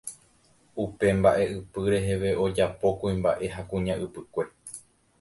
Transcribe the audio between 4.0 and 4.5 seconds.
ypykue.